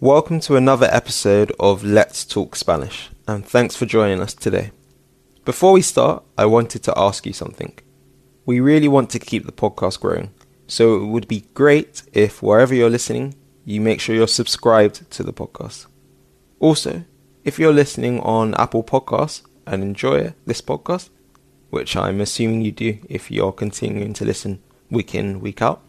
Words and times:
Welcome 0.00 0.38
to 0.42 0.54
another 0.54 0.86
episode 0.92 1.50
of 1.58 1.82
Let's 1.82 2.24
Talk 2.24 2.54
Spanish, 2.54 3.10
and 3.26 3.44
thanks 3.44 3.74
for 3.74 3.84
joining 3.84 4.20
us 4.20 4.32
today. 4.32 4.70
Before 5.44 5.72
we 5.72 5.82
start, 5.82 6.22
I 6.38 6.46
wanted 6.46 6.84
to 6.84 6.96
ask 6.96 7.26
you 7.26 7.32
something. 7.32 7.76
We 8.46 8.60
really 8.60 8.86
want 8.86 9.10
to 9.10 9.18
keep 9.18 9.44
the 9.44 9.50
podcast 9.50 9.98
growing, 9.98 10.30
so 10.68 11.02
it 11.02 11.06
would 11.06 11.26
be 11.26 11.48
great 11.52 12.04
if 12.12 12.40
wherever 12.40 12.76
you're 12.76 12.88
listening, 12.88 13.34
you 13.64 13.80
make 13.80 14.00
sure 14.00 14.14
you're 14.14 14.28
subscribed 14.28 15.10
to 15.10 15.24
the 15.24 15.32
podcast. 15.32 15.86
Also, 16.60 17.02
if 17.42 17.58
you're 17.58 17.72
listening 17.72 18.20
on 18.20 18.54
Apple 18.54 18.84
Podcasts 18.84 19.42
and 19.66 19.82
enjoy 19.82 20.32
this 20.46 20.60
podcast, 20.60 21.10
which 21.70 21.96
I'm 21.96 22.20
assuming 22.20 22.60
you 22.60 22.70
do 22.70 23.00
if 23.08 23.32
you're 23.32 23.50
continuing 23.50 24.12
to 24.12 24.24
listen 24.24 24.62
week 24.92 25.16
in, 25.16 25.40
week 25.40 25.60
out, 25.60 25.82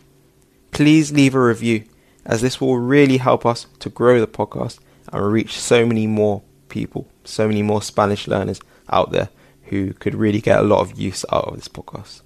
please 0.72 1.12
leave 1.12 1.36
a 1.36 1.40
review 1.40 1.84
as 2.26 2.42
this 2.42 2.60
will 2.60 2.78
really 2.78 3.18
help 3.18 3.46
us 3.46 3.68
to 3.80 3.90
grow 3.90 4.20
the 4.20 4.28
podcast 4.28 4.80
and 5.12 5.32
reach 5.32 5.60
so 5.60 5.86
many 5.86 6.08
more 6.08 6.42
people, 6.70 7.08
so 7.24 7.48
many 7.48 7.62
more 7.62 7.82
Spanish 7.82 8.28
learners 8.28 8.62
out 8.92 9.12
there 9.12 9.30
who 9.66 9.94
could 9.94 10.16
really 10.16 10.42
get 10.42 10.60
a 10.60 10.64
lot 10.64 10.82
of 10.82 11.00
use 11.00 11.26
out 11.32 11.46
of 11.46 11.56
this 11.56 11.68
podcast. 11.68 12.22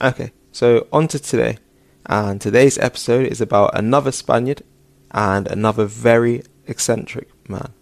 Okay, 0.00 0.32
so 0.52 0.86
on 0.92 1.08
to 1.08 1.18
today. 1.18 1.58
And 2.06 2.40
today's 2.40 2.78
episode 2.78 3.26
is 3.26 3.40
about 3.40 3.78
another 3.78 4.12
Spaniard 4.12 4.62
and 5.10 5.46
another 5.46 5.84
very 5.84 6.42
eccentric 6.66 7.28
man. 7.48 7.72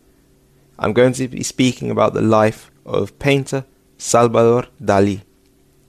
I'm 0.79 0.93
going 0.93 1.13
to 1.15 1.29
be 1.29 1.43
speaking 1.43 1.91
about 1.91 2.15
the 2.15 2.23
life 2.23 2.71
of 2.85 3.19
painter 3.19 3.65
Salvador 3.97 4.67
Dali. 4.81 5.23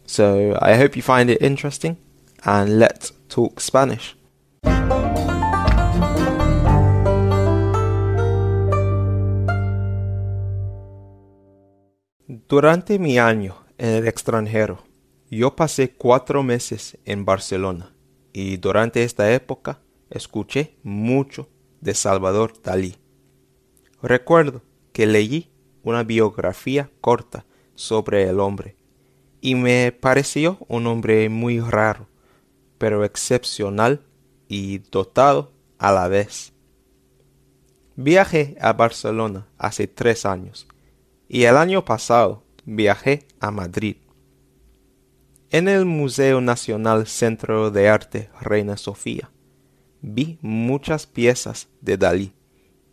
So 0.05 0.57
I 0.61 0.75
hope 0.75 0.95
you 0.95 1.01
find 1.01 1.29
it 1.29 1.41
interesting 1.41 1.97
and 2.43 2.79
let's 2.79 3.11
talk 3.29 3.59
Spanish. 3.59 4.15
Durante 12.31 12.99
mi 12.99 13.17
año 13.17 13.55
en 13.79 13.89
el 13.89 14.07
extranjero, 14.07 14.83
yo 15.31 15.55
pasé 15.55 15.95
cuatro 15.95 16.43
meses 16.43 16.95
en 17.03 17.25
Barcelona 17.25 17.91
y 18.31 18.57
durante 18.57 19.03
esta 19.03 19.33
época 19.33 19.81
escuché 20.11 20.75
mucho 20.83 21.49
de 21.81 21.95
Salvador 21.95 22.53
Dalí. 22.61 22.97
Recuerdo 24.03 24.61
que 24.93 25.07
leí 25.07 25.49
una 25.81 26.03
biografía 26.03 26.91
corta 27.01 27.47
sobre 27.73 28.29
el 28.29 28.39
hombre 28.39 28.75
y 29.41 29.55
me 29.55 29.91
pareció 29.91 30.59
un 30.67 30.85
hombre 30.85 31.29
muy 31.29 31.59
raro, 31.59 32.07
pero 32.77 33.05
excepcional 33.05 34.05
y 34.47 34.77
dotado 34.77 35.51
a 35.79 35.91
la 35.91 36.07
vez. 36.07 36.53
Viajé 37.95 38.55
a 38.61 38.73
Barcelona 38.73 39.47
hace 39.57 39.87
tres 39.87 40.27
años 40.27 40.67
y 41.29 41.43
el 41.43 41.55
año 41.57 41.85
pasado 41.85 42.43
viajé 42.65 43.27
a 43.39 43.51
Madrid. 43.51 43.97
En 45.51 45.67
el 45.67 45.85
Museo 45.85 46.41
Nacional 46.41 47.05
Centro 47.05 47.69
de 47.69 47.87
Arte 47.87 48.29
Reina 48.41 48.75
Sofía 48.77 49.31
vi 50.01 50.39
muchas 50.41 51.05
piezas 51.05 51.69
de 51.81 51.97
Dalí 51.97 52.33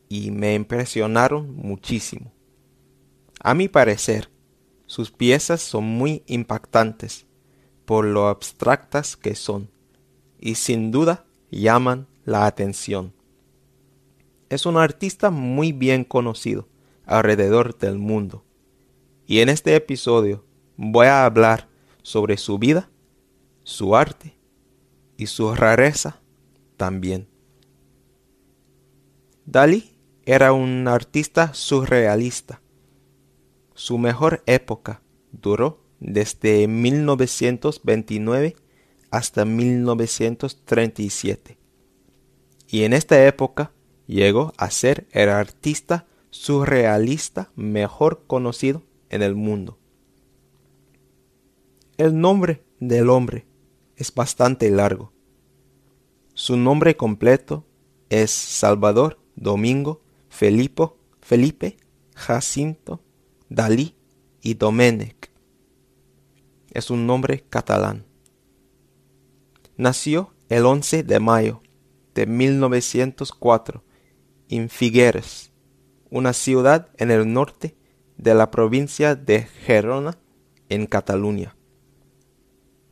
y 0.09 0.31
me 0.31 0.55
impresionaron 0.55 1.57
muchísimo. 1.57 2.33
A 3.41 3.55
mi 3.55 3.69
parecer, 3.69 4.31
sus 4.85 5.11
piezas 5.11 5.63
son 5.63 5.85
muy 5.85 6.23
impactantes 6.27 7.27
por 7.87 8.05
lo 8.05 8.29
abstractas 8.29 9.17
que 9.17 9.35
son 9.35 9.71
y 10.39 10.57
sin 10.57 10.91
duda 10.91 11.25
llaman 11.51 12.07
la 12.25 12.47
atención. 12.47 13.15
Es 14.51 14.67
un 14.67 14.77
artista 14.77 15.31
muy 15.31 15.73
bien 15.73 16.05
conocido 16.05 16.69
alrededor 17.07 17.79
del 17.79 17.99
mundo 17.99 18.47
y 19.27 19.41
en 19.41 19.49
este 19.49 19.75
episodio 19.75 20.45
voy 20.77 21.09
a 21.09 21.25
hablar 21.25 21.69
sobre 22.03 22.37
su 22.37 22.59
vida, 22.59 22.89
su 23.65 23.97
arte 23.97 24.37
y 25.17 25.27
su 25.27 25.53
rareza 25.55 26.21
también. 26.77 27.27
Dalí 29.45 29.97
era 30.25 30.53
un 30.53 30.87
artista 30.87 31.53
surrealista. 31.55 32.63
Su 33.75 33.99
mejor 33.99 34.45
época 34.47 35.03
duró 35.33 35.83
desde 35.99 36.69
1929 36.69 38.55
hasta 39.11 39.45
1937. 39.45 41.59
Y 42.69 42.85
en 42.85 42.93
esta 42.93 43.27
época 43.27 43.73
llegó 44.07 44.53
a 44.57 44.71
ser 44.71 45.09
el 45.11 45.31
artista 45.31 46.07
surrealista 46.37 47.51
mejor 47.57 48.25
conocido 48.27 48.83
en 49.09 49.23
el 49.23 49.35
mundo. 49.35 49.79
El 51.97 52.21
nombre 52.21 52.63
del 52.79 53.09
hombre 53.09 53.47
es 53.97 54.15
bastante 54.15 54.71
largo. 54.71 55.13
Su 56.35 56.57
nombre 56.57 56.97
completo 56.97 57.67
es 58.11 58.31
Salvador 58.31 59.19
Domingo 59.35 60.03
Felipo, 60.29 60.99
Felipe 61.21 61.79
Jacinto 62.15 63.03
Dalí 63.49 63.97
y 64.43 64.55
Domènech. 64.55 65.31
Es 66.71 66.91
un 66.91 67.07
nombre 67.07 67.45
catalán. 67.49 68.05
Nació 69.79 70.35
el 70.51 70.67
11 70.67 71.03
de 71.03 71.19
mayo 71.19 71.63
de 72.15 72.27
1904 72.27 73.83
en 74.49 74.69
Figueres, 74.69 75.53
una 76.11 76.33
ciudad 76.33 76.89
en 76.97 77.11
el 77.11 77.33
norte 77.33 77.77
de 78.17 78.35
la 78.35 78.51
provincia 78.51 79.15
de 79.15 79.43
Gerona, 79.43 80.19
en 80.69 80.87
Cataluña. 80.87 81.57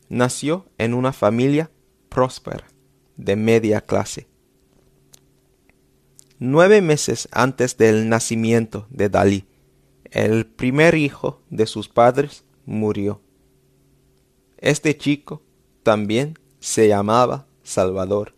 Nació 0.09 0.65
en 0.77 0.93
una 0.93 1.13
familia 1.13 1.71
próspera, 2.09 2.65
de 3.17 3.35
media 3.35 3.81
clase. 3.81 4.27
Nueve 6.37 6.81
meses 6.81 7.27
antes 7.31 7.77
del 7.77 8.09
nacimiento 8.09 8.87
de 8.89 9.09
Dalí, 9.09 9.47
el 10.11 10.45
primer 10.45 10.95
hijo 10.95 11.41
de 11.49 11.65
sus 11.65 11.89
padres 11.89 12.43
murió. 12.65 13.21
Este 14.57 14.97
chico 14.97 15.41
también 15.83 16.37
se 16.59 16.87
llamaba 16.87 17.47
Salvador. 17.63 18.35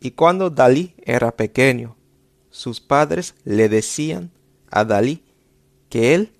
Y 0.00 0.12
cuando 0.12 0.50
Dalí 0.50 0.94
era 1.04 1.36
pequeño, 1.36 1.96
sus 2.52 2.80
padres 2.80 3.34
le 3.44 3.68
decían 3.68 4.30
a 4.70 4.84
Dalí 4.84 5.24
que 5.88 6.14
él 6.14 6.32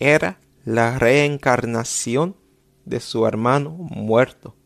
era 0.00 0.40
la 0.64 0.98
reencarnación 0.98 2.34
de 2.84 3.00
su 3.00 3.26
hermano 3.26 3.70
muerto. 3.70 4.56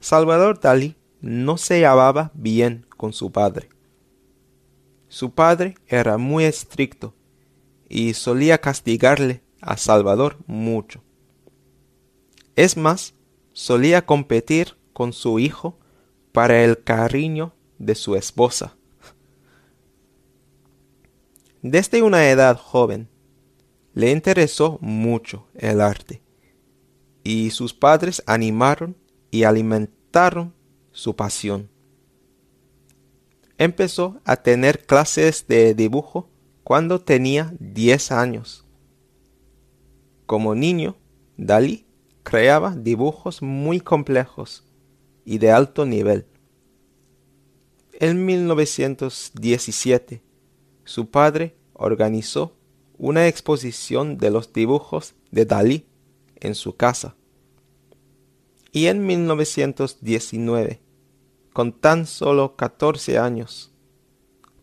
Salvador 0.00 0.58
Dalí 0.58 0.96
no 1.20 1.58
se 1.58 1.80
llevaba 1.80 2.32
bien 2.34 2.86
con 2.96 3.12
su 3.12 3.30
padre. 3.30 3.68
Su 5.08 5.34
padre 5.34 5.76
era 5.86 6.16
muy 6.16 6.44
estricto 6.44 7.14
y 7.90 8.14
solía 8.14 8.58
castigarle 8.58 9.42
a 9.60 9.76
Salvador 9.76 10.38
mucho. 10.46 11.02
Es 12.56 12.78
más, 12.78 13.14
solía 13.52 14.06
competir 14.06 14.78
con 14.94 15.12
su 15.12 15.38
hijo 15.38 15.78
para 16.32 16.64
el 16.64 16.82
cariño 16.82 17.54
de 17.82 17.96
su 17.96 18.14
esposa. 18.14 18.76
Desde 21.62 22.02
una 22.02 22.28
edad 22.30 22.56
joven, 22.56 23.08
le 23.92 24.10
interesó 24.10 24.78
mucho 24.80 25.48
el 25.54 25.80
arte, 25.80 26.22
y 27.24 27.50
sus 27.50 27.74
padres 27.74 28.22
animaron 28.26 28.96
y 29.30 29.42
alimentaron 29.42 30.54
su 30.92 31.14
pasión. 31.16 31.68
Empezó 33.58 34.20
a 34.24 34.36
tener 34.36 34.86
clases 34.86 35.46
de 35.46 35.74
dibujo 35.74 36.28
cuando 36.64 37.00
tenía 37.00 37.52
10 37.58 38.12
años. 38.12 38.64
Como 40.26 40.54
niño, 40.54 40.96
Dalí 41.36 41.86
creaba 42.22 42.76
dibujos 42.76 43.42
muy 43.42 43.80
complejos 43.80 44.64
y 45.24 45.38
de 45.38 45.50
alto 45.50 45.84
nivel. 45.84 46.26
En 48.02 48.26
1917, 48.26 50.22
su 50.82 51.10
padre 51.10 51.54
organizó 51.72 52.56
una 52.98 53.28
exposición 53.28 54.18
de 54.18 54.32
los 54.32 54.52
dibujos 54.52 55.14
de 55.30 55.46
Dalí 55.46 55.86
en 56.34 56.56
su 56.56 56.74
casa. 56.74 57.14
Y 58.72 58.86
en 58.86 59.06
1919, 59.06 60.80
con 61.52 61.70
tan 61.70 62.06
solo 62.06 62.56
14 62.56 63.18
años, 63.18 63.72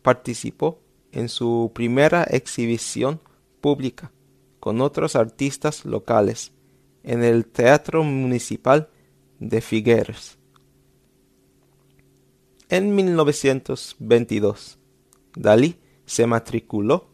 participó 0.01 0.81
en 1.13 1.29
su 1.29 1.71
primera 1.73 2.23
exhibición 2.23 3.21
pública 3.61 4.11
con 4.59 4.81
otros 4.81 5.15
artistas 5.15 5.85
locales 5.85 6.51
en 7.03 7.23
el 7.23 7.45
Teatro 7.45 8.03
Municipal 8.03 8.89
de 9.39 9.61
Figueres. 9.61 10.38
En 12.71 12.93
1922, 12.93 14.77
Dalí 15.35 15.79
se 16.05 16.27
matriculó, 16.27 17.09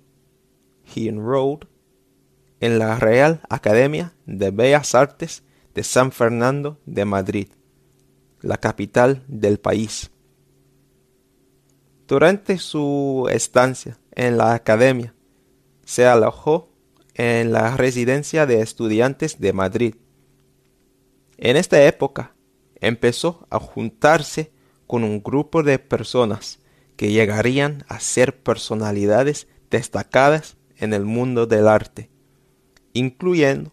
he 0.94 1.08
enrolled, 1.08 1.70
en 2.60 2.78
la 2.78 3.00
Real 3.00 3.40
Academia 3.50 4.14
de 4.26 4.52
Bellas 4.52 4.96
Artes 4.96 5.44
de 5.74 5.84
San 5.84 6.12
Fernando 6.12 6.78
de 6.86 7.06
Madrid, 7.06 7.48
la 8.42 8.58
capital 8.58 9.24
del 9.30 9.58
país. 9.58 10.12
Durante 12.06 12.58
su 12.58 13.30
estancia 13.32 13.98
en 14.12 14.36
la 14.36 14.56
academia, 14.56 15.16
se 15.86 16.06
alojó 16.06 16.70
en 17.14 17.54
la 17.54 17.78
residencia 17.78 18.46
de 18.46 18.60
estudiantes 18.60 19.40
de 19.40 19.54
Madrid. 19.54 19.96
En 21.38 21.56
esta 21.56 21.82
época 21.82 22.36
empezó 22.82 23.48
a 23.50 23.58
juntarse 23.58 24.52
con 24.88 25.04
un 25.04 25.22
grupo 25.22 25.64
de 25.64 25.80
personas 25.80 26.60
que 26.96 27.12
llegarían 27.12 27.86
a 27.88 28.00
ser 28.00 28.42
personalidades 28.42 29.48
destacadas 29.70 30.58
en 30.78 30.94
el 30.94 31.06
mundo 31.06 31.48
del 31.48 31.68
arte, 31.68 32.10
incluyendo 32.94 33.72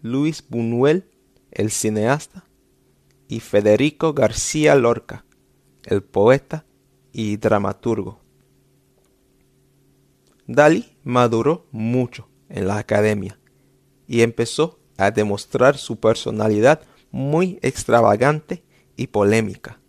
Luis 0.00 0.44
Buñuel, 0.48 1.08
el 1.50 1.70
cineasta, 1.70 2.44
y 3.28 3.40
Federico 3.40 4.12
García 4.12 4.74
Lorca, 4.74 5.24
el 5.84 6.02
poeta 6.02 6.66
y 7.12 7.36
dramaturgo. 7.36 8.20
Dalí 10.46 10.96
maduró 11.04 11.66
mucho 11.70 12.28
en 12.48 12.66
la 12.66 12.78
academia 12.78 13.38
y 14.06 14.22
empezó 14.22 14.80
a 14.98 15.10
demostrar 15.10 15.78
su 15.78 15.98
personalidad 15.98 16.82
muy 17.10 17.58
extravagante 17.62 18.62
y 18.96 19.06
polémica. 19.06 19.81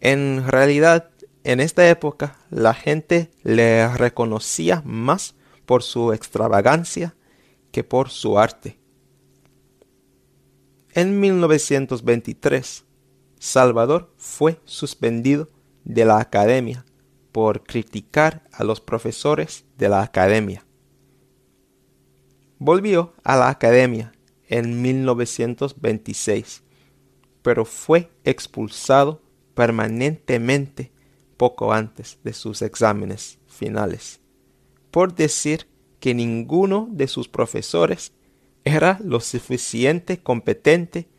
En 0.00 0.46
realidad, 0.46 1.10
en 1.44 1.60
esta 1.60 1.88
época 1.88 2.38
la 2.50 2.74
gente 2.74 3.30
le 3.42 3.86
reconocía 3.96 4.82
más 4.84 5.34
por 5.66 5.82
su 5.82 6.12
extravagancia 6.12 7.14
que 7.70 7.84
por 7.84 8.08
su 8.08 8.38
arte. 8.38 8.78
En 10.92 11.20
1923, 11.20 12.84
Salvador 13.38 14.12
fue 14.16 14.60
suspendido 14.64 15.48
de 15.84 16.04
la 16.04 16.18
academia 16.18 16.84
por 17.30 17.62
criticar 17.62 18.42
a 18.52 18.64
los 18.64 18.80
profesores 18.80 19.64
de 19.78 19.88
la 19.88 20.02
academia. 20.02 20.66
Volvió 22.58 23.14
a 23.22 23.36
la 23.36 23.48
academia 23.48 24.12
en 24.48 24.82
1926, 24.82 26.62
pero 27.42 27.64
fue 27.64 28.10
expulsado 28.24 29.22
permanentemente 29.60 30.90
poco 31.36 31.74
antes 31.74 32.18
de 32.24 32.32
sus 32.32 32.62
exámenes 32.62 33.38
finales, 33.46 34.18
por 34.90 35.14
decir 35.14 35.68
que 35.98 36.14
ninguno 36.14 36.88
de 36.90 37.06
sus 37.06 37.28
profesores 37.28 38.14
era 38.64 38.98
lo 39.04 39.20
suficiente 39.20 40.22
competente 40.22 41.10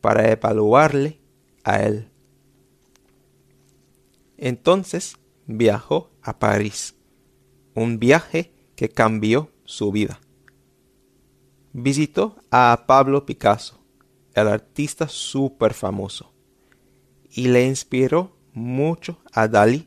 para 0.00 0.32
evaluarle 0.32 1.20
a 1.64 1.82
él. 1.82 2.08
Entonces 4.38 5.18
viajó 5.44 6.10
a 6.22 6.38
París, 6.38 6.94
un 7.74 7.98
viaje 7.98 8.54
que 8.74 8.88
cambió 8.88 9.50
su 9.66 9.92
vida. 9.92 10.18
Visitó 11.74 12.36
a 12.50 12.84
Pablo 12.86 13.26
Picasso, 13.26 13.78
el 14.32 14.48
artista 14.48 15.08
súper 15.08 15.74
famoso, 15.74 16.32
y 17.36 17.48
le 17.48 17.66
inspiró 17.66 18.34
mucho 18.54 19.18
a 19.30 19.46
Dalí 19.46 19.86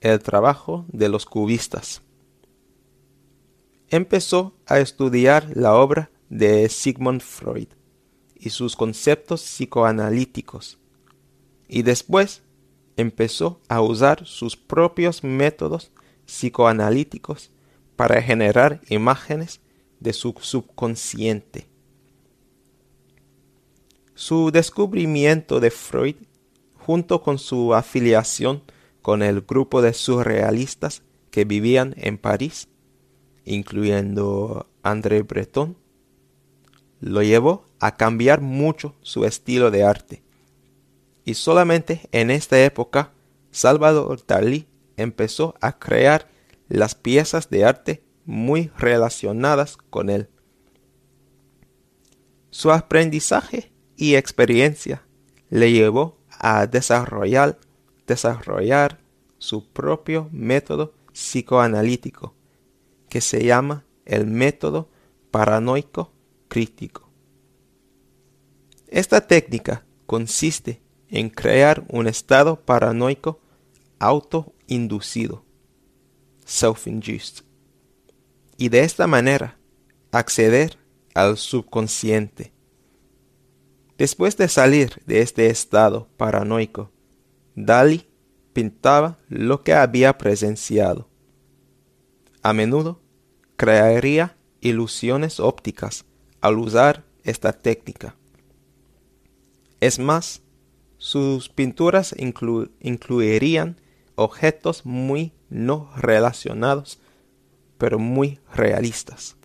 el 0.00 0.18
trabajo 0.18 0.84
de 0.88 1.08
los 1.08 1.24
cubistas. 1.24 2.02
Empezó 3.88 4.56
a 4.66 4.80
estudiar 4.80 5.56
la 5.56 5.76
obra 5.76 6.10
de 6.28 6.68
Sigmund 6.68 7.20
Freud 7.20 7.68
y 8.34 8.50
sus 8.50 8.74
conceptos 8.74 9.42
psicoanalíticos, 9.42 10.78
y 11.68 11.82
después 11.82 12.42
empezó 12.96 13.60
a 13.68 13.80
usar 13.80 14.26
sus 14.26 14.56
propios 14.56 15.22
métodos 15.22 15.92
psicoanalíticos 16.26 17.52
para 17.94 18.20
generar 18.20 18.80
imágenes 18.88 19.60
de 20.00 20.12
su 20.12 20.34
subconsciente. 20.40 21.68
Su 24.14 24.50
descubrimiento 24.50 25.60
de 25.60 25.70
Freud, 25.70 26.16
junto 26.84 27.22
con 27.22 27.38
su 27.38 27.74
afiliación 27.74 28.62
con 29.02 29.22
el 29.22 29.42
grupo 29.42 29.82
de 29.82 29.92
surrealistas 29.92 31.02
que 31.30 31.44
vivían 31.44 31.94
en 31.96 32.18
París, 32.18 32.68
incluyendo 33.44 34.68
André 34.82 35.22
Breton, 35.22 35.76
lo 37.00 37.22
llevó 37.22 37.64
a 37.78 37.96
cambiar 37.96 38.40
mucho 38.40 38.94
su 39.00 39.24
estilo 39.24 39.70
de 39.70 39.84
arte 39.84 40.22
y 41.24 41.34
solamente 41.34 42.08
en 42.12 42.30
esta 42.30 42.62
época 42.62 43.12
Salvador 43.50 44.20
Dalí 44.26 44.66
empezó 44.96 45.54
a 45.60 45.78
crear 45.78 46.28
las 46.68 46.94
piezas 46.94 47.50
de 47.50 47.64
arte 47.64 48.02
muy 48.24 48.70
relacionadas 48.76 49.76
con 49.76 50.10
él. 50.10 50.28
Su 52.50 52.70
aprendizaje 52.70 53.72
y 53.96 54.14
experiencia 54.14 55.06
le 55.50 55.72
llevó 55.72 56.18
a 56.40 56.66
desarrollar, 56.66 57.58
desarrollar 58.06 58.98
su 59.38 59.68
propio 59.68 60.28
método 60.32 60.94
psicoanalítico, 61.12 62.34
que 63.08 63.20
se 63.20 63.44
llama 63.44 63.84
el 64.06 64.26
método 64.26 64.88
paranoico 65.30 66.12
crítico. 66.48 67.08
Esta 68.88 69.20
técnica 69.20 69.84
consiste 70.06 70.80
en 71.08 71.28
crear 71.28 71.84
un 71.88 72.06
estado 72.06 72.56
paranoico 72.56 73.38
autoinducido, 73.98 75.44
self-induced, 76.44 77.44
y 78.56 78.68
de 78.68 78.80
esta 78.80 79.06
manera 79.06 79.58
acceder 80.10 80.78
al 81.14 81.36
subconsciente. 81.36 82.52
Después 84.00 84.38
de 84.38 84.48
salir 84.48 85.02
de 85.04 85.20
este 85.20 85.48
estado 85.48 86.08
paranoico, 86.16 86.90
Dali 87.54 88.06
pintaba 88.54 89.18
lo 89.28 89.62
que 89.62 89.74
había 89.74 90.16
presenciado. 90.16 91.10
A 92.40 92.54
menudo 92.54 93.02
crearía 93.58 94.38
ilusiones 94.62 95.38
ópticas 95.38 96.06
al 96.40 96.58
usar 96.58 97.04
esta 97.24 97.52
técnica. 97.52 98.16
Es 99.80 99.98
más, 99.98 100.40
sus 100.96 101.50
pinturas 101.50 102.14
incluirían 102.80 103.78
objetos 104.14 104.86
muy 104.86 105.34
no 105.50 105.92
relacionados, 105.94 107.02
pero 107.76 107.98
muy 107.98 108.40
realistas. 108.54 109.36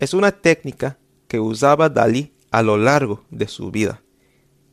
Es 0.00 0.12
una 0.12 0.32
técnica 0.32 0.98
que 1.28 1.38
usaba 1.38 1.88
Dalí 1.88 2.32
a 2.56 2.62
lo 2.62 2.78
largo 2.78 3.22
de 3.28 3.48
su 3.48 3.70
vida 3.70 4.02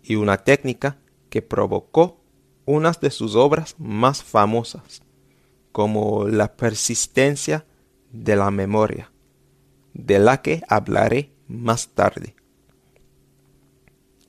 y 0.04 0.16
una 0.16 0.38
técnica 0.38 1.00
que 1.30 1.42
provocó 1.42 2.18
unas 2.64 3.02
de 3.02 3.10
sus 3.10 3.36
obras 3.36 3.76
más 3.78 4.24
famosas, 4.24 5.02
como 5.74 6.26
la 6.30 6.56
persistencia 6.56 7.66
de 8.14 8.38
la 8.38 8.52
memoria, 8.52 9.12
de 9.94 10.20
la 10.20 10.42
que 10.42 10.62
hablaré 10.70 11.34
más 11.50 11.90
tarde. 11.90 12.36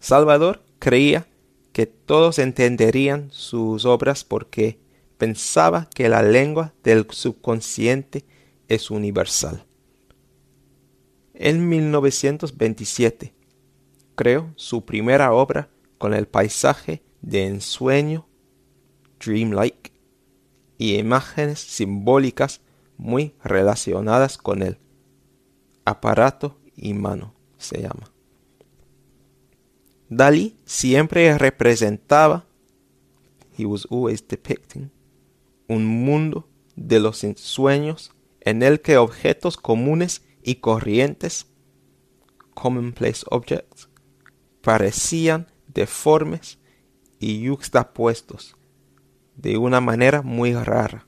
Salvador 0.00 0.64
Creía 0.80 1.28
que 1.72 1.86
todos 1.86 2.40
entenderían 2.40 3.30
sus 3.30 3.84
obras 3.84 4.24
porque 4.24 4.80
pensaba 5.16 5.88
que 5.94 6.08
la 6.08 6.24
lengua 6.24 6.74
del 6.82 7.06
subconsciente 7.08 8.24
es 8.66 8.90
universal. 8.90 9.64
En 11.34 11.68
1927 11.68 13.33
creó 14.14 14.52
su 14.56 14.84
primera 14.84 15.32
obra 15.32 15.68
con 15.98 16.14
el 16.14 16.26
paisaje 16.26 17.02
de 17.22 17.46
ensueño, 17.46 18.26
dreamlike, 19.18 19.92
y 20.78 20.96
imágenes 20.96 21.60
simbólicas 21.60 22.60
muy 22.96 23.34
relacionadas 23.42 24.38
con 24.38 24.62
él. 24.62 24.78
Aparato 25.84 26.58
y 26.76 26.94
mano 26.94 27.34
se 27.58 27.80
llama. 27.80 28.10
Dalí 30.08 30.56
siempre 30.64 31.36
representaba, 31.38 32.46
he 33.56 33.64
was 33.64 33.86
always 33.90 34.26
depicting, 34.26 34.90
un 35.68 35.86
mundo 35.86 36.48
de 36.76 37.00
los 37.00 37.24
ensueños 37.24 38.12
en 38.40 38.62
el 38.62 38.80
que 38.80 38.98
objetos 38.98 39.56
comunes 39.56 40.22
y 40.42 40.56
corrientes, 40.56 41.46
commonplace 42.52 43.24
objects, 43.30 43.88
parecían 44.64 45.46
deformes 45.68 46.58
y 47.20 47.42
yuxtapuestos 47.42 48.56
de 49.36 49.58
una 49.58 49.80
manera 49.80 50.22
muy 50.22 50.54
rara. 50.54 51.06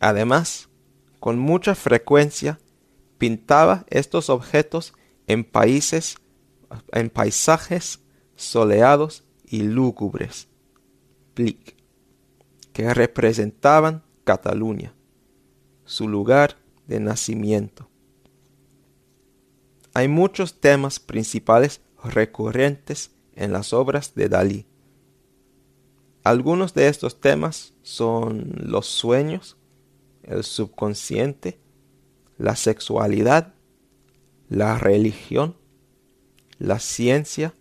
Además, 0.00 0.68
con 1.20 1.38
mucha 1.38 1.74
frecuencia 1.74 2.58
pintaba 3.18 3.84
estos 3.88 4.30
objetos 4.30 4.94
en 5.26 5.44
países 5.44 6.16
en 6.92 7.10
paisajes 7.10 8.00
soleados 8.36 9.24
y 9.46 9.62
lúgubres, 9.62 10.48
que 11.34 12.94
representaban 12.94 14.02
Cataluña, 14.24 14.94
su 15.84 16.08
lugar 16.08 16.56
de 16.86 16.98
nacimiento. 16.98 17.88
Hay 19.96 20.08
muchos 20.08 20.60
temas 20.60 20.98
principales 20.98 21.80
recurrentes 22.02 23.12
en 23.36 23.52
las 23.52 23.72
obras 23.72 24.16
de 24.16 24.28
Dalí. 24.28 24.66
Algunos 26.24 26.74
de 26.74 26.88
estos 26.88 27.20
temas 27.20 27.74
son 27.82 28.52
los 28.56 28.86
sueños, 28.86 29.56
el 30.24 30.42
subconsciente, 30.42 31.60
la 32.38 32.56
sexualidad, 32.56 33.54
la 34.48 34.78
religión, 34.78 35.56
la 36.58 36.80
ciencia 36.80 37.54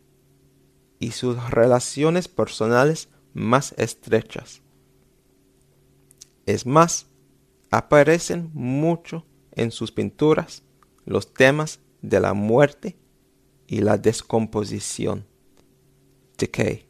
y 0.97 1.11
sus 1.11 1.51
relaciones 1.51 2.27
personales 2.27 3.09
más 3.33 3.75
estrechas. 3.77 4.63
Es 6.47 6.65
más, 6.65 7.07
aparecen 7.69 8.49
mucho 8.53 9.23
en 9.51 9.69
sus 9.69 9.91
pinturas 9.91 10.63
los 11.05 11.33
temas 11.33 11.82
de 12.03 12.19
la 12.19 12.35
muerte 12.35 12.95
y 13.65 13.81
la 13.81 13.97
descomposición. 13.97 15.25
Decay. 16.37 16.87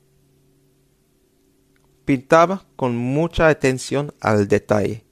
Pintaba 2.04 2.66
con 2.76 2.98
mucha 2.98 3.48
atención 3.48 4.14
al 4.20 4.50
detalle. 4.50 5.06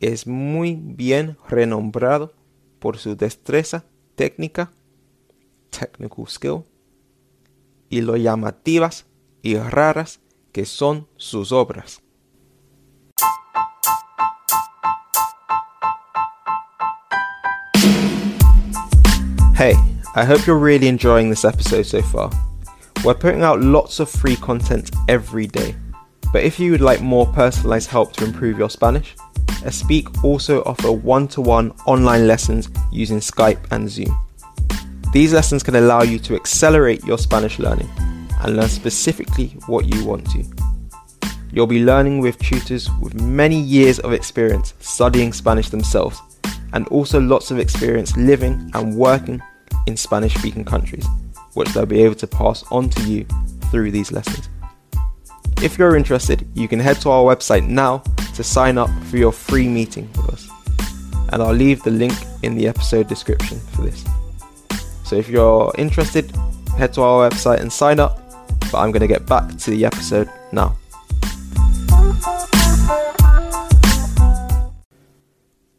Es 0.00 0.26
muy 0.26 0.74
bien 0.74 1.38
renombrado 1.48 2.34
por 2.78 2.98
su 2.98 3.16
destreza 3.16 3.84
técnica, 4.16 4.72
technical 5.70 6.26
skill, 6.28 6.64
y 7.88 8.02
lo 8.02 8.16
llamativas 8.16 9.06
y 9.42 9.56
raras 9.56 10.20
que 10.52 10.66
son 10.66 11.08
sus 11.16 11.52
obras. 11.52 12.02
Hey, 19.60 19.74
I 20.14 20.24
hope 20.24 20.46
you're 20.46 20.56
really 20.56 20.88
enjoying 20.88 21.28
this 21.28 21.44
episode 21.44 21.82
so 21.82 22.00
far. 22.00 22.30
We're 23.04 23.12
putting 23.12 23.42
out 23.42 23.60
lots 23.60 24.00
of 24.00 24.08
free 24.08 24.36
content 24.36 24.90
every 25.06 25.46
day, 25.46 25.74
but 26.32 26.42
if 26.42 26.58
you 26.58 26.70
would 26.70 26.80
like 26.80 27.02
more 27.02 27.26
personalized 27.26 27.90
help 27.90 28.14
to 28.14 28.24
improve 28.24 28.58
your 28.58 28.70
Spanish, 28.70 29.14
Espeak 29.66 30.24
also 30.24 30.62
offer 30.62 30.90
one 30.90 31.28
to 31.28 31.42
one 31.42 31.72
online 31.84 32.26
lessons 32.26 32.70
using 32.90 33.18
Skype 33.18 33.70
and 33.70 33.86
Zoom. 33.86 34.18
These 35.12 35.34
lessons 35.34 35.62
can 35.62 35.74
allow 35.74 36.04
you 36.04 36.18
to 36.20 36.36
accelerate 36.36 37.04
your 37.04 37.18
Spanish 37.18 37.58
learning 37.58 37.90
and 38.40 38.56
learn 38.56 38.70
specifically 38.70 39.48
what 39.66 39.84
you 39.84 40.06
want 40.06 40.24
to. 40.30 40.42
You'll 41.52 41.66
be 41.66 41.84
learning 41.84 42.20
with 42.20 42.38
tutors 42.38 42.88
with 43.02 43.20
many 43.20 43.60
years 43.60 43.98
of 43.98 44.14
experience 44.14 44.72
studying 44.80 45.34
Spanish 45.34 45.68
themselves 45.68 46.18
and 46.72 46.88
also 46.88 47.20
lots 47.20 47.50
of 47.50 47.58
experience 47.58 48.16
living 48.16 48.70
and 48.72 48.96
working 48.96 49.42
in 49.86 49.96
Spanish 49.96 50.34
speaking 50.34 50.64
countries, 50.64 51.06
which 51.54 51.68
they'll 51.70 51.86
be 51.86 52.02
able 52.02 52.14
to 52.16 52.26
pass 52.26 52.64
on 52.70 52.88
to 52.90 53.02
you 53.08 53.26
through 53.70 53.90
these 53.90 54.12
lessons. 54.12 54.48
If 55.62 55.78
you're 55.78 55.96
interested, 55.96 56.48
you 56.54 56.68
can 56.68 56.78
head 56.78 57.00
to 57.02 57.10
our 57.10 57.24
website 57.24 57.68
now 57.68 57.98
to 58.34 58.42
sign 58.42 58.78
up 58.78 58.90
for 59.04 59.18
your 59.18 59.32
free 59.32 59.68
meeting 59.68 60.08
with 60.16 60.30
us. 60.30 60.48
And 61.32 61.42
I'll 61.42 61.52
leave 61.52 61.82
the 61.82 61.90
link 61.90 62.14
in 62.42 62.56
the 62.56 62.66
episode 62.66 63.08
description 63.08 63.60
for 63.72 63.82
this. 63.82 64.04
So 65.04 65.16
if 65.16 65.28
you're 65.28 65.72
interested, 65.76 66.34
head 66.78 66.92
to 66.94 67.02
our 67.02 67.28
website 67.28 67.60
and 67.60 67.72
sign 67.72 68.00
up. 68.00 68.20
But 68.72 68.78
I'm 68.78 68.90
going 68.90 69.00
to 69.00 69.06
get 69.06 69.26
back 69.26 69.56
to 69.58 69.70
the 69.70 69.84
episode 69.84 70.30
now. 70.52 70.76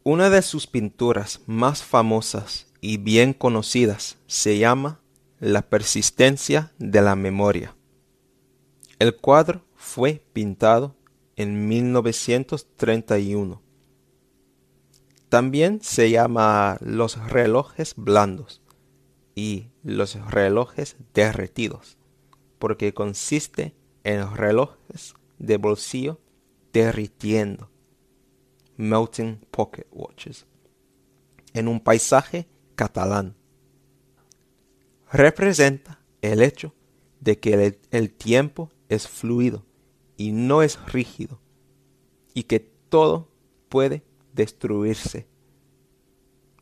Una 0.04 0.30
de 0.30 0.42
sus 0.42 0.66
pinturas 0.66 1.38
más 1.46 1.82
famosas 1.82 2.64
y 2.84 2.98
bien 2.98 3.32
conocidas 3.32 4.18
se 4.26 4.58
llama 4.58 5.00
La 5.38 5.62
persistencia 5.62 6.72
de 6.78 7.00
la 7.00 7.14
memoria. 7.14 7.76
El 8.98 9.16
cuadro 9.16 9.64
fue 9.76 10.24
pintado 10.32 10.96
en 11.36 11.68
1931. 11.68 13.62
También 15.28 15.80
se 15.80 16.10
llama 16.10 16.76
Los 16.80 17.16
relojes 17.30 17.94
blandos 17.96 18.60
y 19.36 19.68
los 19.84 20.16
relojes 20.32 20.96
derretidos, 21.14 21.96
porque 22.58 22.92
consiste 22.92 23.76
en 24.02 24.34
relojes 24.34 25.14
de 25.38 25.56
bolsillo 25.56 26.20
derritiendo, 26.72 27.70
melting 28.76 29.36
pocket 29.52 29.86
watches, 29.92 30.46
en 31.54 31.68
un 31.68 31.78
paisaje 31.78 32.48
catalán. 32.74 33.36
Representa 35.10 36.00
el 36.22 36.42
hecho 36.42 36.74
de 37.20 37.38
que 37.38 37.78
el, 37.90 38.10
tiempo 38.10 38.70
es 38.88 39.06
fluido 39.06 39.64
y 40.16 40.32
no 40.32 40.62
es 40.62 40.78
rígido, 40.92 41.40
y 42.34 42.44
que 42.44 42.60
todo 42.60 43.28
puede 43.68 44.02
destruirse. 44.32 45.26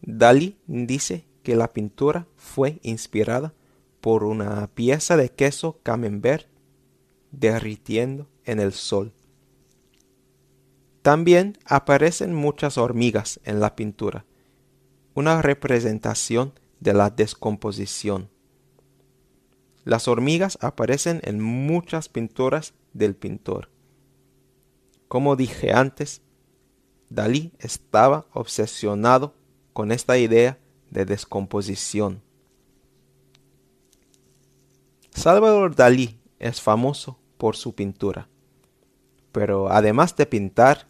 Dalí 0.02 0.58
dice 0.66 1.26
que 1.42 1.56
la 1.56 1.72
pintura 1.72 2.26
fue 2.36 2.78
inspirada 2.82 3.54
por 4.00 4.24
una 4.24 4.66
pieza 4.68 5.16
de 5.16 5.30
queso 5.30 5.80
camembert 5.82 6.46
derritiendo 7.30 8.28
en 8.44 8.60
el 8.60 8.72
sol. 8.72 9.12
También 11.02 11.56
aparecen 11.64 12.34
muchas 12.34 12.76
hormigas 12.76 13.40
en 13.44 13.60
la 13.60 13.76
pintura, 13.76 14.26
una 15.14 15.42
representación 15.42 16.52
de 16.80 16.94
la 16.94 17.10
descomposición. 17.10 18.30
Las 19.84 20.08
hormigas 20.08 20.58
aparecen 20.60 21.20
en 21.24 21.40
muchas 21.40 22.08
pinturas 22.08 22.74
del 22.92 23.14
pintor. 23.14 23.70
Como 25.08 25.36
dije 25.36 25.72
antes, 25.72 26.22
Dalí 27.08 27.52
estaba 27.58 28.26
obsesionado 28.32 29.34
con 29.72 29.90
esta 29.90 30.16
idea 30.16 30.58
de 30.90 31.04
descomposición. 31.04 32.22
Salvador 35.10 35.74
Dalí 35.74 36.20
es 36.38 36.60
famoso 36.60 37.18
por 37.36 37.56
su 37.56 37.74
pintura, 37.74 38.28
pero 39.32 39.70
además 39.70 40.14
de 40.16 40.26
pintar, 40.26 40.86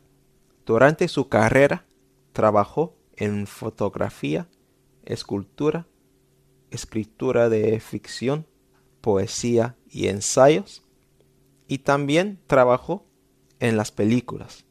durante 0.66 1.08
su 1.08 1.28
carrera 1.28 1.86
trabajó 2.32 2.99
en 3.20 3.46
fotografía, 3.46 4.48
escultura, 5.04 5.86
escritura 6.70 7.48
de 7.48 7.78
ficción, 7.78 8.46
poesía 9.00 9.76
y 9.88 10.08
ensayos, 10.08 10.82
y 11.68 11.78
también 11.78 12.40
trabajó 12.48 13.06
en 13.60 13.76
las 13.76 13.92
películas. 13.92 14.64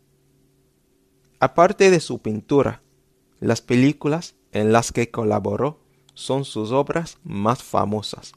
Aparte 1.40 1.90
de 1.92 2.02
su 2.02 2.22
pintura, 2.22 2.84
las 3.40 3.62
películas 3.62 4.36
en 4.52 4.74
las 4.74 4.92
que 4.92 5.10
colaboró 5.10 5.80
son 6.14 6.44
sus 6.44 6.72
obras 6.72 7.20
más 7.24 7.64
famosas. 7.64 8.34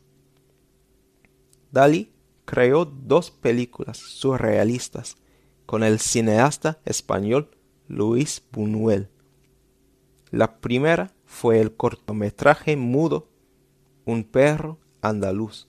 Dalí 1.72 2.12
creó 2.44 2.84
dos 2.84 3.30
películas 3.30 3.96
surrealistas 3.96 5.16
con 5.64 5.82
el 5.82 5.98
cineasta 5.98 6.80
español 6.84 7.50
Luis 7.88 8.42
Buñuel. 8.52 9.11
La 10.32 10.60
primera 10.60 11.14
fue 11.24 11.60
el 11.60 11.76
cortometraje 11.76 12.76
mudo 12.76 13.28
Un 14.04 14.24
perro 14.24 14.80
andaluz, 15.00 15.68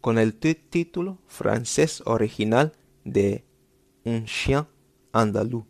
con 0.00 0.18
el 0.18 0.34
título 0.36 1.18
francés 1.26 2.04
original 2.06 2.72
de 3.04 3.44
Un 4.04 4.26
chien 4.26 4.68
andaluz 5.12 5.64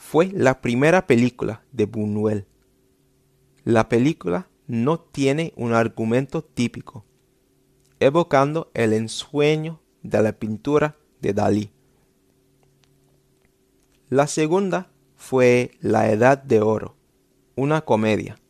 fue 0.00 0.32
la 0.32 0.60
primera 0.60 1.06
película 1.06 1.62
de 1.70 1.84
Buñuel. 1.84 2.46
La 3.64 3.88
película 3.88 4.48
no 4.66 4.98
tiene 4.98 5.52
un 5.56 5.72
argumento 5.72 6.42
típico, 6.42 7.04
evocando 8.00 8.72
el 8.74 8.94
ensueño 8.94 9.80
de 10.02 10.22
la 10.22 10.32
pintura 10.32 10.96
de 11.20 11.34
Dalí. 11.34 11.70
La 14.08 14.26
segunda 14.26 14.90
fue 15.20 15.72
La 15.80 16.10
Edad 16.10 16.42
de 16.42 16.62
Oro, 16.62 16.96
una 17.54 17.82
comedia. 17.82 18.40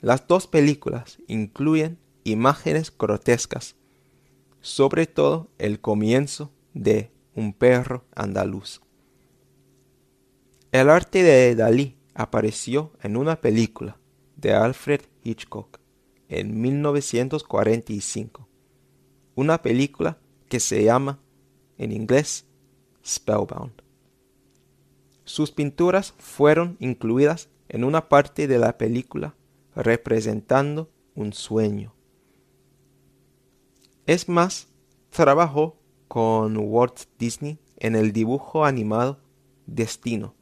Las 0.00 0.26
dos 0.26 0.46
películas 0.46 1.18
incluyen 1.28 1.98
imágenes 2.24 2.90
grotescas, 2.96 3.76
sobre 4.62 5.06
todo 5.06 5.50
el 5.58 5.78
comienzo 5.78 6.50
de 6.72 7.12
Un 7.34 7.52
perro 7.52 8.06
andaluz. 8.16 8.80
El 10.72 10.88
arte 10.88 11.22
de 11.22 11.54
Dalí 11.54 11.98
apareció 12.14 12.92
en 13.02 13.18
una 13.18 13.42
película 13.42 13.98
de 14.36 14.54
Alfred 14.54 15.02
Hitchcock 15.22 15.80
en 16.30 16.60
1945, 16.60 18.48
una 19.34 19.60
película 19.60 20.18
que 20.48 20.60
se 20.60 20.82
llama 20.82 21.20
en 21.76 21.92
inglés 21.92 22.46
Spellbound. 23.04 23.89
Sus 25.30 25.52
pinturas 25.52 26.12
fueron 26.18 26.76
incluidas 26.80 27.50
en 27.68 27.84
una 27.84 28.08
parte 28.08 28.48
de 28.48 28.58
la 28.58 28.76
película 28.76 29.36
representando 29.76 30.90
un 31.14 31.32
sueño. 31.32 31.94
Es 34.06 34.28
más, 34.28 34.66
trabajó 35.10 35.78
con 36.08 36.56
Walt 36.56 37.02
Disney 37.16 37.60
en 37.76 37.94
el 37.94 38.12
dibujo 38.12 38.64
animado 38.64 39.20
Destino. 39.66 40.34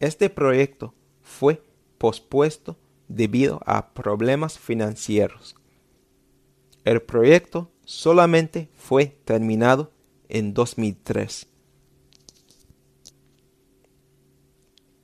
Este 0.00 0.28
proyecto 0.28 0.92
fue 1.22 1.64
pospuesto 1.96 2.76
debido 3.08 3.60
a 3.64 3.94
problemas 3.94 4.58
financieros. 4.58 5.56
El 6.84 7.00
proyecto 7.00 7.70
solamente 7.86 8.68
fue 8.74 9.06
terminado 9.24 9.92
en 10.28 10.52
2003. 10.52 11.46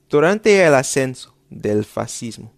Durante 0.09 0.65
el 0.65 0.75
ascenso 0.75 1.37
del 1.51 1.85
fascismo, 1.85 2.53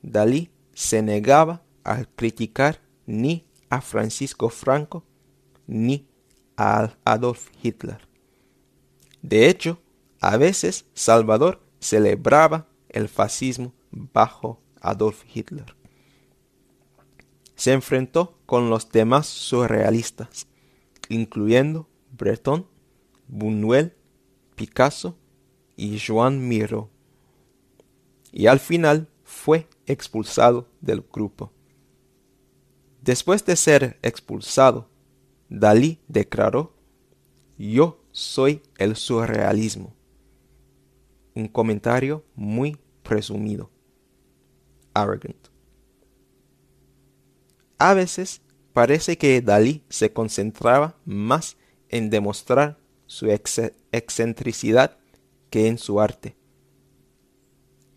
Dalí 0.00 0.50
se 0.74 1.02
negaba 1.02 1.64
a 1.82 2.04
criticar 2.04 2.80
ni 3.04 3.44
a 3.68 3.80
Francisco 3.80 4.48
Franco 4.48 5.04
ni 5.66 6.06
a 6.56 6.92
Adolf 7.04 7.48
Hitler. 7.60 8.06
De 9.22 9.48
hecho, 9.48 9.80
a 10.20 10.36
veces 10.36 10.86
Salvador 10.94 11.66
celebraba 11.80 12.68
el 12.88 13.08
fascismo 13.08 13.74
bajo 13.90 14.62
Adolf 14.80 15.24
Hitler. 15.34 15.74
Se 17.56 17.72
enfrentó 17.72 18.38
con 18.46 18.70
los 18.70 18.90
demás 18.92 19.26
surrealistas, 19.26 20.46
incluyendo 21.08 21.88
Breton, 22.12 22.68
Buñuel, 23.26 23.96
Picasso 24.54 25.18
y 25.76 25.98
Joan 25.98 26.48
Miró. 26.48 26.90
Y 28.32 28.46
al 28.46 28.60
final 28.60 29.08
fue 29.22 29.68
expulsado 29.86 30.68
del 30.80 31.04
grupo. 31.12 31.52
Después 33.02 33.44
de 33.44 33.56
ser 33.56 33.98
expulsado, 34.02 34.88
Dalí 35.48 36.00
declaró, 36.08 36.74
yo 37.58 38.02
soy 38.12 38.62
el 38.78 38.96
surrealismo. 38.96 39.94
Un 41.34 41.48
comentario 41.48 42.24
muy 42.34 42.78
presumido. 43.02 43.70
Arrogant. 44.94 45.48
A 47.78 47.94
veces 47.94 48.40
parece 48.72 49.18
que 49.18 49.40
Dalí 49.42 49.84
se 49.88 50.12
concentraba 50.12 50.96
más 51.04 51.56
en 51.88 52.10
demostrar 52.10 52.78
su 53.06 53.30
excentricidad 53.92 54.98
que 55.54 55.68
en 55.68 55.78
su 55.78 56.00
arte. 56.00 56.34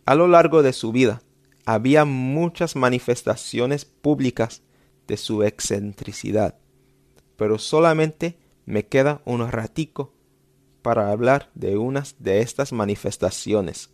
A 0.06 0.14
lo 0.14 0.28
largo 0.28 0.62
de 0.62 0.74
su 0.74 0.92
vida 0.92 1.24
había 1.66 2.06
muchas 2.06 2.76
manifestaciones 2.76 3.84
públicas 3.84 4.62
de 5.08 5.18
su 5.18 5.42
excentricidad, 5.42 6.60
pero 7.36 7.58
solamente 7.58 8.38
me 8.68 8.86
queda 8.86 9.24
un 9.26 9.52
ratico 9.52 10.14
para 10.84 11.10
hablar 11.10 11.50
de 11.56 11.78
unas 11.78 12.16
de 12.20 12.42
estas 12.42 12.74
manifestaciones. 12.74 13.90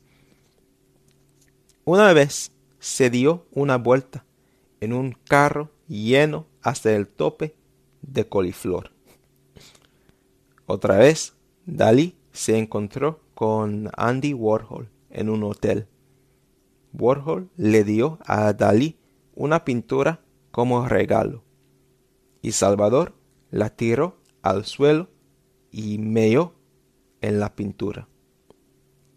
Una 1.85 2.11
vez 2.11 2.51
se 2.79 3.09
dio 3.09 3.47
una 3.51 3.77
vuelta 3.77 4.25
en 4.81 4.91
un 4.91 5.13
carro 5.13 5.71
lleno 5.87 6.47
hasta 6.61 6.93
el 6.93 7.07
tope 7.07 7.55
de 8.01 8.27
coliflor. 8.27 8.91
Otra 10.65 10.97
vez, 10.97 11.31
Dalí 11.65 12.17
se 12.33 12.57
encontró 12.57 13.22
con 13.33 13.89
Andy 13.97 14.33
Warhol 14.33 14.89
en 15.09 15.29
un 15.29 15.43
hotel. 15.43 15.87
Warhol 16.93 17.49
le 17.57 17.83
dio 17.83 18.19
a 18.25 18.53
Dalí 18.53 18.97
una 19.35 19.65
pintura 19.65 20.21
como 20.51 20.87
regalo. 20.87 21.43
Y 22.41 22.51
Salvador 22.51 23.15
la 23.49 23.69
tiró 23.69 24.17
al 24.41 24.65
suelo 24.65 25.09
y 25.71 25.97
meó 25.97 26.53
en 27.21 27.39
la 27.39 27.55
pintura. 27.55 28.07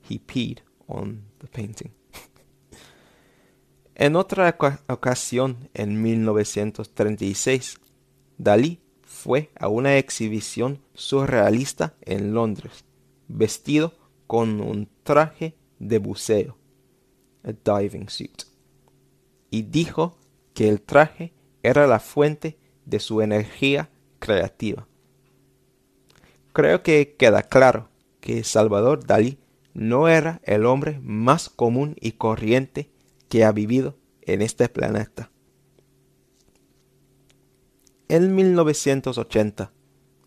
He 0.09 0.19
peed 0.19 0.59
on 0.87 1.25
the 1.39 1.49
painting. 1.49 1.91
en 3.95 4.17
otra 4.17 4.57
ocasión, 4.89 5.69
en 5.75 6.01
1936, 6.01 7.79
Dalí 8.39 8.81
fue 9.03 9.51
a 9.59 9.69
una 9.69 9.97
exhibición 9.99 10.81
surrealista 10.95 11.95
en 12.03 12.33
Londres, 12.33 12.85
vestido 13.29 13.95
con 14.27 14.61
un 14.61 14.89
traje 15.03 15.57
de 15.79 15.99
buceo, 15.99 16.57
a 17.45 17.53
diving 17.53 18.09
suit, 18.09 18.45
y 19.51 19.63
dijo 19.63 20.19
que 20.55 20.69
el 20.69 20.81
traje 20.81 21.33
era 21.63 21.87
la 21.87 22.01
fuente 22.01 22.59
de 22.85 23.01
su 23.01 23.21
energía 23.21 23.91
creativa. 24.19 24.87
Creo 26.53 26.83
que 26.83 27.17
queda 27.19 27.43
claro 27.43 27.91
que 28.21 28.43
Salvador 28.43 29.05
Dalí 29.07 29.39
no 29.75 30.09
era 30.09 30.41
el 30.45 30.65
hombre 30.65 30.99
más 31.03 31.51
común 31.51 31.97
y 32.01 32.13
corriente 32.13 32.91
que 33.29 33.45
ha 33.45 33.53
vivido 33.53 33.97
en 34.23 34.41
este 34.41 34.69
planeta. 34.69 35.31
En 38.09 38.35
1980, 38.35 39.73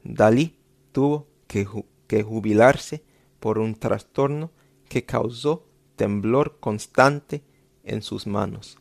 Dalí 0.04 0.60
tuvo 0.92 1.28
que, 1.48 1.68
que 2.08 2.24
jubilarse 2.24 3.04
por 3.40 3.60
un 3.60 3.76
trastorno 3.76 4.52
que 4.88 5.06
causó 5.06 5.68
temblor 5.96 6.60
constante 6.60 7.44
en 7.84 8.02
sus 8.02 8.28
manos. 8.28 8.78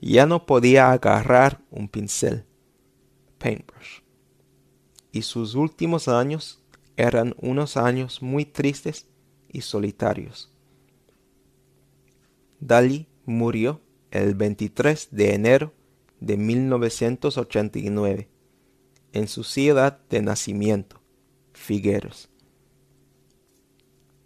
Ya 0.00 0.26
no 0.26 0.46
podía 0.46 0.92
agarrar 0.92 1.62
un 1.70 1.88
pincel, 1.88 2.44
paintbrush. 3.38 4.00
Y 5.12 5.22
sus 5.22 5.54
últimos 5.54 6.08
años 6.08 6.62
eran 6.96 7.34
unos 7.38 7.76
años 7.76 8.22
muy 8.22 8.44
tristes 8.44 9.06
y 9.48 9.60
solitarios. 9.62 10.52
Dalí 12.60 13.08
murió 13.24 13.80
el 14.10 14.34
23 14.34 15.08
de 15.10 15.34
enero 15.34 15.74
de 16.20 16.36
1989 16.36 18.28
en 19.12 19.28
su 19.28 19.44
ciudad 19.44 20.00
de 20.08 20.22
nacimiento, 20.22 21.00
Figueros. 21.52 22.29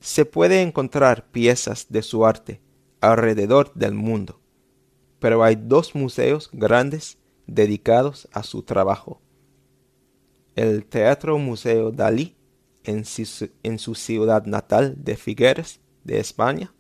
Se 0.05 0.25
puede 0.25 0.63
encontrar 0.63 1.31
piezas 1.31 1.87
de 1.89 2.03
su 2.03 2.27
arte 2.27 2.61
alrededor 3.01 3.73
del 3.75 3.95
mundo 3.95 4.45
pero 5.25 5.43
hay 5.43 5.57
dos 5.57 5.95
museos 5.95 6.51
grandes 6.53 7.17
dedicados 7.47 8.29
a 8.31 8.43
su 8.43 8.63
trabajo. 8.63 9.23
El 10.55 10.85
Teatro 10.85 11.39
Museo 11.39 11.93
Dalí 11.93 12.37
en 12.85 13.07
su, 13.07 13.95
ciudad 13.95 14.45
natal 14.45 14.97
de 14.99 15.17
Figueres, 15.17 15.81
de 16.03 16.21
España, 16.21 16.75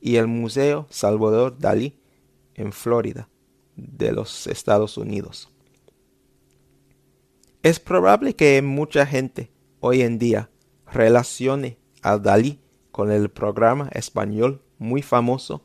y 0.00 0.16
el 0.16 0.26
Museo 0.26 0.88
Salvador 0.90 1.56
Dalí 1.56 2.00
en 2.56 2.72
Florida, 2.72 3.28
de 3.76 4.10
los 4.10 4.48
Estados 4.48 4.98
Unidos. 4.98 5.48
Es 7.62 7.78
probable 7.78 8.34
que 8.34 8.60
mucha 8.60 9.06
gente 9.06 9.52
hoy 9.78 10.02
en 10.02 10.18
día 10.18 10.50
relacione 10.90 11.78
a 12.02 12.18
Dalí 12.18 12.60
con 12.90 13.10
el 13.10 13.30
programa 13.30 13.88
español 13.92 14.62
muy 14.78 15.02
famoso 15.02 15.64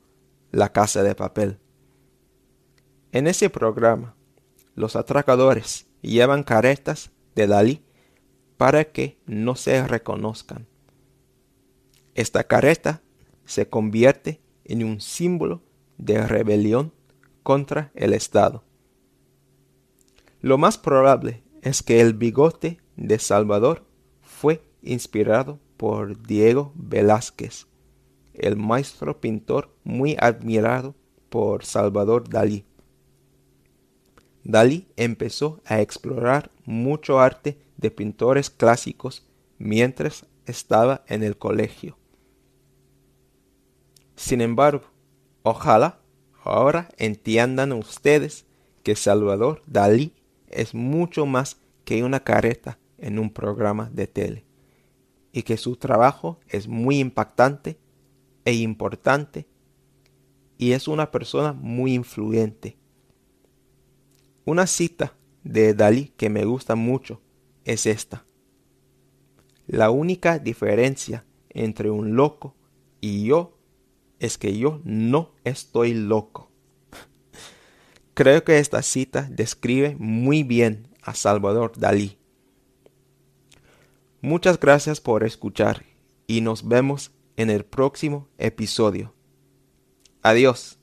La 0.52 0.72
Casa 0.72 1.04
de 1.04 1.16
Papel. 1.16 1.60
En 3.12 3.28
ese 3.28 3.50
programa, 3.50 4.16
los 4.76 4.96
atracadores 4.96 5.88
llevan 6.02 6.44
caretas 6.44 7.12
de 7.36 7.48
Dalí 7.48 7.84
para 8.58 8.86
que 8.86 9.18
no 9.26 9.56
se 9.56 9.86
reconozcan. 9.88 10.68
Esta 12.16 12.44
careta 12.46 13.02
se 13.46 13.70
convierte 13.70 14.42
en 14.66 14.84
un 14.84 15.02
símbolo 15.02 15.62
de 15.98 16.26
rebelión 16.26 16.94
contra 17.44 17.92
el 17.96 18.14
Estado. 18.14 18.64
Lo 20.42 20.58
más 20.58 20.78
probable 20.78 21.44
es 21.62 21.82
que 21.82 22.02
el 22.02 22.14
bigote 22.14 22.80
de 22.96 23.20
Salvador 23.20 23.86
fue 24.22 24.62
inspirado 24.82 25.60
por 25.78 26.22
Diego 26.22 26.74
Velázquez, 26.76 27.68
el 28.34 28.58
maestro 28.58 29.22
pintor 29.22 29.74
muy 29.84 30.18
admirado 30.20 30.96
por 31.30 31.64
Salvador 31.64 32.28
Dalí 32.30 32.66
Dalí 34.48 34.88
empezó 34.96 35.60
a 35.66 35.82
explorar 35.82 36.52
mucho 36.64 37.20
arte 37.20 37.58
de 37.76 37.92
pintores 37.92 38.50
clásicos 38.50 39.28
mientras 39.58 40.26
estaba 40.46 41.04
en 41.08 41.22
el 41.22 41.38
colegio. 41.38 41.98
Sin 44.16 44.40
embargo, 44.40 44.86
ojalá 45.44 46.00
ahora 46.46 46.88
entiendan 46.98 47.74
ustedes 47.74 48.46
que 48.84 48.96
Salvador 48.96 49.64
Dalí 49.68 50.14
es 50.48 50.74
mucho 50.74 51.26
más 51.26 51.58
que 51.84 52.06
una 52.06 52.22
careta 52.22 52.80
en 53.00 53.20
un 53.20 53.32
programa 53.32 53.90
de 53.92 54.08
tele 54.08 54.47
y 55.38 55.44
que 55.44 55.58
su 55.58 55.76
trabajo 55.76 56.40
es 56.48 56.68
muy 56.68 56.98
impactante 56.98 57.78
e 58.44 58.54
importante 58.56 59.48
y 60.58 60.72
es 60.72 60.88
una 60.88 61.12
persona 61.12 61.54
muy 61.54 61.94
influyente. 61.94 62.76
Una 64.46 64.66
cita 64.66 65.16
de 65.44 65.76
Dalí 65.76 66.12
que 66.18 66.32
me 66.32 66.44
gusta 66.44 66.74
mucho 66.74 67.22
es 67.66 67.86
esta. 67.86 68.26
La 69.68 69.92
única 69.92 70.40
diferencia 70.40 71.24
entre 71.52 71.92
un 71.92 72.16
loco 72.16 72.56
y 73.00 73.26
yo 73.26 73.60
es 74.18 74.40
que 74.40 74.58
yo 74.58 74.82
no 74.86 75.36
estoy 75.44 75.94
loco. 75.94 76.50
Creo 78.16 78.44
que 78.44 78.58
esta 78.58 78.82
cita 78.82 79.30
describe 79.30 79.96
muy 80.00 80.42
bien 80.42 80.88
a 81.04 81.14
Salvador 81.14 81.74
Dalí. 81.78 82.17
Muchas 84.22 84.60
gracias 84.60 85.00
por 85.00 85.24
escuchar 85.24 85.86
y 86.26 86.42
nos 86.42 86.68
vemos 86.68 87.12
en 87.36 87.50
el 87.50 87.64
próximo 87.66 88.28
episodio. 88.38 89.14
Adiós. 90.24 90.78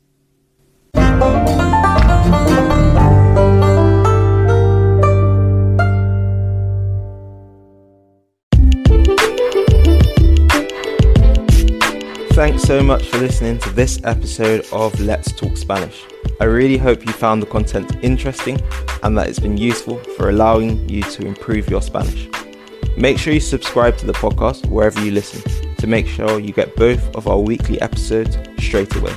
Thanks 12.34 12.62
so 12.62 12.82
much 12.82 13.04
for 13.08 13.18
listening 13.18 13.58
to 13.58 13.70
this 13.70 14.00
episode 14.04 14.66
of 14.72 14.98
Let's 15.00 15.32
Talk 15.32 15.56
Spanish. 15.56 16.04
I 16.40 16.44
really 16.44 16.76
hope 16.76 17.06
you 17.06 17.12
found 17.12 17.40
the 17.40 17.46
content 17.46 17.96
interesting 18.02 18.60
and 19.02 19.16
that 19.16 19.28
it's 19.28 19.38
been 19.38 19.56
useful 19.56 19.98
for 20.16 20.30
allowing 20.30 20.88
you 20.88 21.02
to 21.02 21.26
improve 21.26 21.70
your 21.70 21.80
Spanish. 21.80 22.28
Make 22.96 23.18
sure 23.18 23.32
you 23.32 23.40
subscribe 23.40 23.96
to 23.98 24.06
the 24.06 24.12
podcast 24.12 24.66
wherever 24.66 25.04
you 25.04 25.10
listen 25.10 25.42
to 25.78 25.86
make 25.86 26.06
sure 26.06 26.38
you 26.38 26.52
get 26.52 26.76
both 26.76 27.14
of 27.14 27.28
our 27.28 27.38
weekly 27.38 27.80
episodes 27.80 28.38
straight 28.58 28.94
away. 28.96 29.14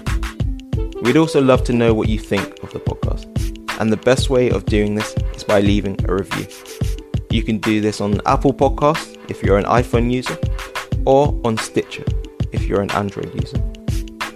We'd 1.01 1.15
also 1.15 1.41
love 1.41 1.63
to 1.65 1.73
know 1.73 1.93
what 1.93 2.09
you 2.09 2.19
think 2.19 2.61
of 2.63 2.73
the 2.73 2.79
podcast, 2.79 3.25
and 3.79 3.91
the 3.91 3.97
best 3.97 4.29
way 4.29 4.49
of 4.49 4.65
doing 4.65 4.95
this 4.95 5.15
is 5.35 5.43
by 5.43 5.61
leaving 5.61 5.97
a 6.09 6.13
review. 6.13 6.47
You 7.29 7.43
can 7.43 7.59
do 7.59 7.79
this 7.79 8.01
on 8.01 8.19
Apple 8.25 8.53
Podcasts 8.53 9.15
if 9.29 9.43
you're 9.43 9.57
an 9.57 9.65
iPhone 9.65 10.11
user, 10.11 10.37
or 11.05 11.39
on 11.45 11.57
Stitcher 11.57 12.03
if 12.51 12.63
you're 12.63 12.81
an 12.81 12.91
Android 12.91 13.33
user. 13.35 13.61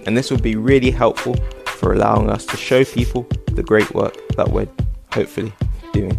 And 0.06 0.16
this 0.16 0.30
would 0.30 0.42
be 0.42 0.56
really 0.56 0.90
helpful 0.90 1.34
for 1.66 1.92
allowing 1.92 2.30
us 2.30 2.46
to 2.46 2.56
show 2.56 2.84
people 2.84 3.26
the 3.52 3.62
great 3.62 3.92
work 3.92 4.16
that 4.36 4.48
we're 4.48 4.68
hopefully 5.12 5.52
doing. 5.92 6.16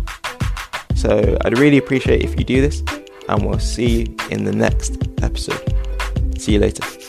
So 0.93 1.37
I'd 1.41 1.57
really 1.57 1.77
appreciate 1.77 2.23
if 2.23 2.37
you 2.37 2.45
do 2.45 2.61
this, 2.61 2.83
and 3.33 3.45
we'll 3.45 3.59
see 3.59 4.01
you 4.01 4.15
in 4.29 4.43
the 4.43 4.53
next 4.53 4.97
episode. 5.21 5.61
See 6.37 6.53
you 6.53 6.59
later. 6.59 7.02